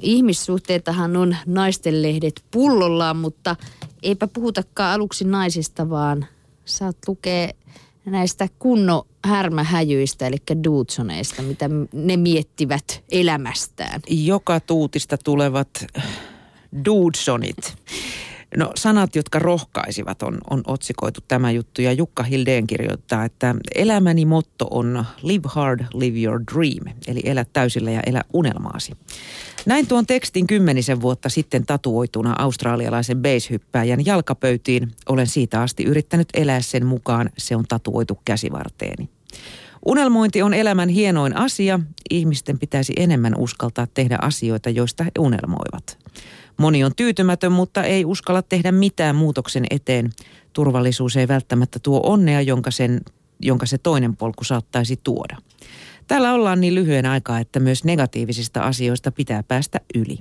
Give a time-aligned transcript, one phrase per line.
[0.00, 3.56] ihmissuhteitahan on naistenlehdet pullollaan, mutta
[4.02, 6.26] eipä puhutakaan aluksi naisista, vaan
[6.64, 7.48] saat lukea
[8.04, 14.00] näistä kunno härmähäjyistä, eli duutsoneista, mitä ne miettivät elämästään.
[14.08, 15.86] Joka tuutista tulevat
[16.84, 17.76] duutsonit.
[18.56, 24.24] No sanat, jotka rohkaisivat, on, on otsikoitu tämä juttu ja Jukka Hildeen kirjoittaa, että elämäni
[24.24, 28.92] motto on live hard, live your dream, eli elä täysillä ja elä unelmaasi.
[29.66, 34.92] Näin tuon tekstin kymmenisen vuotta sitten tatuoituna australialaisen basehyppääjän jalkapöytiin.
[35.08, 39.08] Olen siitä asti yrittänyt elää sen mukaan, se on tatuoitu käsivarteeni.
[39.86, 41.80] Unelmointi on elämän hienoin asia.
[42.10, 45.98] Ihmisten pitäisi enemmän uskaltaa tehdä asioita, joista he unelmoivat.
[46.60, 50.10] Moni on tyytymätön, mutta ei uskalla tehdä mitään muutoksen eteen.
[50.52, 53.00] Turvallisuus ei välttämättä tuo onnea, jonka, sen,
[53.40, 55.36] jonka se toinen polku saattaisi tuoda.
[56.06, 60.18] Täällä ollaan niin lyhyen aikaa, että myös negatiivisista asioista pitää päästä yli.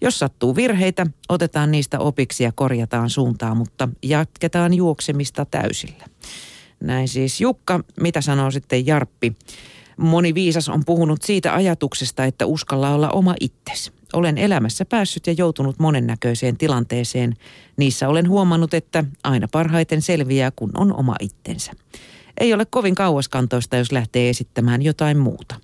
[0.00, 6.04] Jos sattuu virheitä, otetaan niistä opiksi ja korjataan suuntaa, mutta jatketaan juoksemista täysillä.
[6.80, 9.32] Näin siis Jukka, mitä sanoo sitten Jarppi?
[9.96, 13.95] Moni viisas on puhunut siitä ajatuksesta, että uskalla olla oma itsesi.
[14.12, 17.34] Olen elämässä päässyt ja joutunut monennäköiseen tilanteeseen.
[17.76, 21.72] Niissä olen huomannut, että aina parhaiten selviää, kun on oma itsensä.
[22.40, 25.54] Ei ole kovin kauaskantoista, jos lähtee esittämään jotain muuta.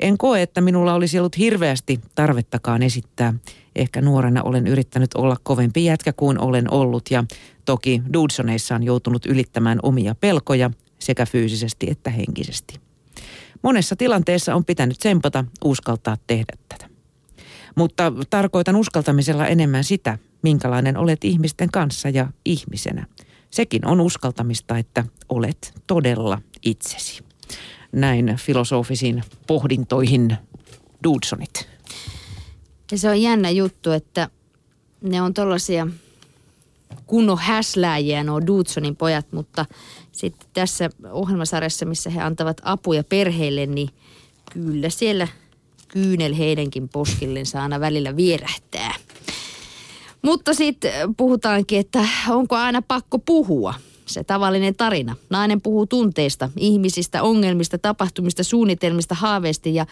[0.00, 3.34] En koe, että minulla olisi ollut hirveästi tarvettakaan esittää.
[3.76, 7.24] Ehkä nuorena olen yrittänyt olla kovempi jätkä kuin olen ollut ja
[7.64, 12.80] toki Dudsoneissa on joutunut ylittämään omia pelkoja sekä fyysisesti että henkisesti.
[13.62, 16.91] Monessa tilanteessa on pitänyt tsempata uskaltaa tehdä tätä.
[17.74, 23.06] Mutta tarkoitan uskaltamisella enemmän sitä, minkälainen olet ihmisten kanssa ja ihmisenä.
[23.50, 27.24] Sekin on uskaltamista, että olet todella itsesi.
[27.92, 30.36] Näin filosofisiin pohdintoihin
[31.04, 31.68] Dudsonit.
[32.92, 34.28] Ja se on jännä juttu, että
[35.02, 35.86] ne on tollaisia
[37.06, 39.66] kunnon häslääjiä, nuo Dudsonin pojat, mutta
[40.12, 43.88] sitten tässä ohjelmasarjassa, missä he antavat apuja perheille, niin
[44.52, 45.28] kyllä siellä
[45.92, 48.94] kyynel heidänkin poskillensa aina välillä vierähtää.
[50.22, 53.74] Mutta sitten puhutaankin, että onko aina pakko puhua.
[54.06, 55.16] Se tavallinen tarina.
[55.30, 59.86] Nainen puhuu tunteista, ihmisistä, ongelmista, tapahtumista, suunnitelmista, haaveista ja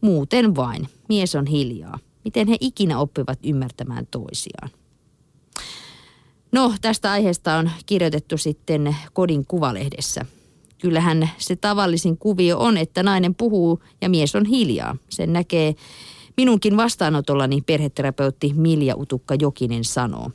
[0.00, 0.88] muuten vain.
[1.08, 1.98] Mies on hiljaa.
[2.24, 4.70] Miten he ikinä oppivat ymmärtämään toisiaan?
[6.52, 10.26] No, tästä aiheesta on kirjoitettu sitten Kodin kuvalehdessä.
[10.84, 14.96] Kyllähän se tavallisin kuvio on, että nainen puhuu ja mies on hiljaa.
[15.08, 15.74] Sen näkee
[16.36, 20.30] minunkin vastaanotollani perheterapeutti Milja Utukka Jokinen sanoo.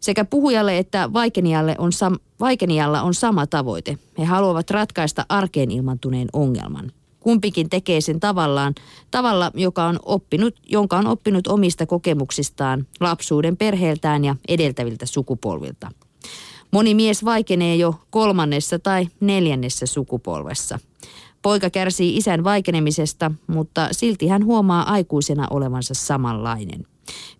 [0.00, 3.98] Sekä puhujalle että vaikenijalle on sam- vaikenijalla on sama tavoite.
[4.18, 6.92] He haluavat ratkaista arkeen ilmantuneen ongelman.
[7.20, 8.74] Kumpikin tekee sen tavallaan,
[9.10, 15.90] tavalla, joka on oppinut, jonka on oppinut omista kokemuksistaan, lapsuuden perheeltään ja edeltäviltä sukupolvilta.
[16.70, 20.78] Moni mies vaikenee jo kolmannessa tai neljännessä sukupolvessa.
[21.42, 26.86] Poika kärsii isän vaikenemisesta, mutta silti hän huomaa aikuisena olevansa samanlainen.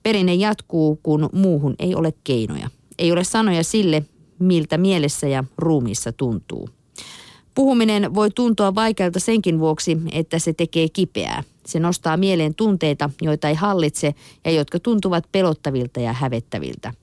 [0.02, 2.70] Perinne jatkuu, kun muuhun ei ole keinoja.
[2.98, 4.02] Ei ole sanoja sille,
[4.38, 6.68] miltä mielessä ja ruumiissa tuntuu.
[7.54, 11.42] Puhuminen voi tuntua vaikealta senkin vuoksi, että se tekee kipeää.
[11.66, 16.94] Se nostaa mieleen tunteita, joita ei hallitse ja jotka tuntuvat pelottavilta ja hävettäviltä.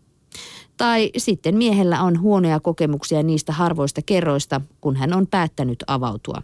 [0.84, 6.42] Tai sitten miehellä on huonoja kokemuksia niistä harvoista kerroista, kun hän on päättänyt avautua.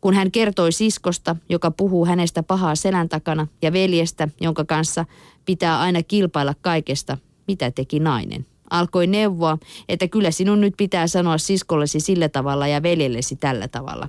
[0.00, 5.04] Kun hän kertoi siskosta, joka puhuu hänestä pahaa selän takana, ja veljestä, jonka kanssa
[5.44, 7.18] pitää aina kilpailla kaikesta,
[7.48, 9.58] mitä teki nainen alkoi neuvoa,
[9.88, 14.08] että kyllä sinun nyt pitää sanoa siskollesi sillä tavalla ja veljellesi tällä tavalla.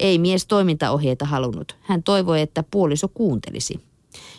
[0.00, 1.76] Ei mies toimintaohjeita halunnut.
[1.80, 3.80] Hän toivoi, että puoliso kuuntelisi.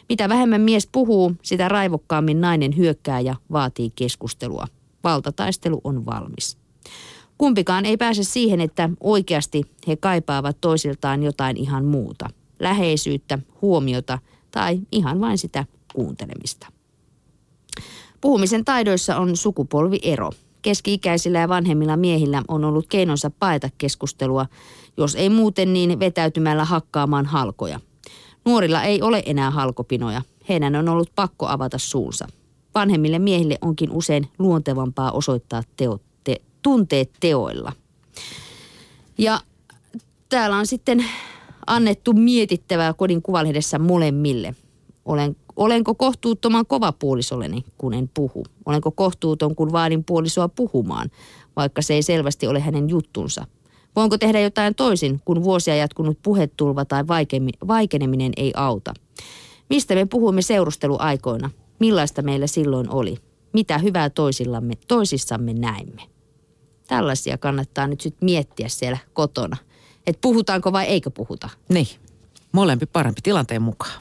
[0.09, 4.67] Mitä vähemmän mies puhuu, sitä raivokkaammin nainen hyökkää ja vaatii keskustelua.
[5.03, 6.57] Valtataistelu on valmis.
[7.37, 12.27] Kumpikaan ei pääse siihen, että oikeasti he kaipaavat toisiltaan jotain ihan muuta.
[12.59, 14.19] Läheisyyttä, huomiota
[14.51, 16.67] tai ihan vain sitä kuuntelemista.
[18.21, 20.31] Puhumisen taidoissa on sukupolviero.
[20.61, 24.45] Keski-ikäisillä ja vanhemmilla miehillä on ollut keinonsa paeta keskustelua,
[24.97, 27.79] jos ei muuten niin vetäytymällä hakkaamaan halkoja.
[28.45, 30.21] Nuorilla ei ole enää halkopinoja.
[30.49, 32.27] Heidän on ollut pakko avata suunsa.
[32.75, 37.71] Vanhemmille miehille onkin usein luontevampaa osoittaa teot, te, tunteet teoilla.
[39.17, 39.39] Ja
[40.29, 41.05] täällä on sitten
[41.67, 44.55] annettu mietittävää kodin kuvalehdessä molemmille.
[45.05, 48.43] Olen Olenko kohtuuttoman kova puolisolleni, kun en puhu?
[48.65, 51.11] Olenko kohtuuton, kun vaadin puolisoa puhumaan,
[51.55, 53.47] vaikka se ei selvästi ole hänen juttunsa?
[53.95, 57.07] Voinko tehdä jotain toisin, kun vuosia jatkunut puhetulva tai
[57.67, 58.93] vaikeneminen ei auta?
[59.69, 61.49] Mistä me puhuimme seurusteluaikoina?
[61.79, 63.17] Millaista meillä silloin oli?
[63.53, 66.01] Mitä hyvää toisillamme, toisissamme näimme?
[66.87, 69.57] Tällaisia kannattaa nyt sitten miettiä siellä kotona.
[70.07, 71.49] Että puhutaanko vai eikö puhuta?
[71.69, 71.87] Niin,
[72.51, 73.93] molempi parempi tilanteen mukaan.